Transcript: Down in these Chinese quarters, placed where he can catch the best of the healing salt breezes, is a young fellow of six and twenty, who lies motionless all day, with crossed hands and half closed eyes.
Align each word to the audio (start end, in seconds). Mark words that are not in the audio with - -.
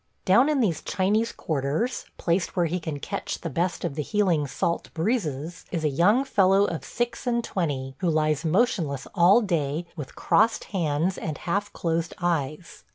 Down 0.25 0.49
in 0.49 0.61
these 0.61 0.81
Chinese 0.81 1.31
quarters, 1.31 2.05
placed 2.17 2.55
where 2.55 2.65
he 2.65 2.79
can 2.79 2.97
catch 2.99 3.41
the 3.41 3.51
best 3.51 3.85
of 3.85 3.93
the 3.93 4.01
healing 4.01 4.47
salt 4.47 4.89
breezes, 4.95 5.63
is 5.71 5.83
a 5.83 5.89
young 5.89 6.23
fellow 6.25 6.65
of 6.65 6.83
six 6.83 7.27
and 7.27 7.43
twenty, 7.43 7.93
who 7.99 8.09
lies 8.09 8.43
motionless 8.43 9.05
all 9.13 9.41
day, 9.41 9.85
with 9.95 10.15
crossed 10.15 10.63
hands 10.73 11.19
and 11.19 11.37
half 11.37 11.71
closed 11.71 12.15
eyes. 12.19 12.83